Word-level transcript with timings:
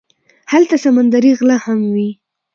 هلته 0.51 0.75
سمندري 0.83 1.31
غله 1.39 1.57
هم 1.65 1.79
وي. 1.93 2.09